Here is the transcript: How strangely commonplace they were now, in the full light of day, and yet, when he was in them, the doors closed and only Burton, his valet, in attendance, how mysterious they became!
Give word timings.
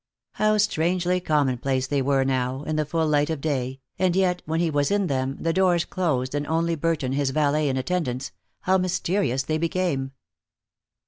How 0.31 0.57
strangely 0.57 1.19
commonplace 1.19 1.85
they 1.85 2.01
were 2.01 2.23
now, 2.25 2.63
in 2.63 2.75
the 2.75 2.87
full 2.87 3.05
light 3.05 3.29
of 3.29 3.39
day, 3.39 3.81
and 3.99 4.15
yet, 4.15 4.41
when 4.47 4.59
he 4.59 4.71
was 4.71 4.89
in 4.89 5.05
them, 5.05 5.37
the 5.39 5.53
doors 5.53 5.85
closed 5.85 6.33
and 6.33 6.47
only 6.47 6.73
Burton, 6.73 7.11
his 7.11 7.29
valet, 7.29 7.69
in 7.69 7.77
attendance, 7.77 8.31
how 8.61 8.79
mysterious 8.79 9.43
they 9.43 9.59
became! 9.59 10.13